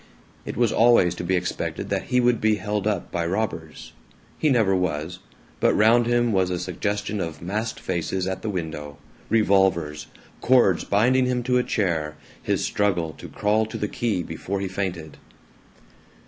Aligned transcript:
It 0.45 0.57
was 0.57 0.71
always 0.71 1.13
to 1.13 1.23
be 1.23 1.35
expected 1.35 1.89
that 1.89 2.05
he 2.05 2.19
would 2.19 2.41
be 2.41 2.55
held 2.55 2.87
up 2.87 3.11
by 3.11 3.23
robbers. 3.23 3.93
He 4.39 4.49
never 4.49 4.75
was, 4.75 5.19
but 5.59 5.75
round 5.75 6.07
him 6.07 6.31
was 6.33 6.49
a 6.49 6.57
suggestion 6.57 7.21
of 7.21 7.39
masked 7.39 7.79
faces 7.79 8.25
at 8.25 8.41
the 8.41 8.49
window, 8.49 8.97
revolvers, 9.29 10.07
cords 10.41 10.85
binding 10.85 11.27
him 11.27 11.43
to 11.43 11.59
a 11.59 11.63
chair, 11.63 12.15
his 12.41 12.65
struggle 12.65 13.13
to 13.19 13.29
crawl 13.29 13.67
to 13.67 13.77
the 13.77 13.87
key 13.87 14.23
before 14.23 14.59
he 14.59 14.67
fainted. 14.67 15.17